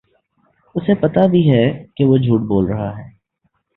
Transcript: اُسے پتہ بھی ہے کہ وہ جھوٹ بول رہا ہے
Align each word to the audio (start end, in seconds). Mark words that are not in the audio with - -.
اُسے 0.75 0.93
پتہ 1.01 1.27
بھی 1.27 1.41
ہے 1.51 1.63
کہ 1.95 2.05
وہ 2.05 2.17
جھوٹ 2.17 2.41
بول 2.41 2.65
رہا 2.65 2.89
ہے 2.97 3.09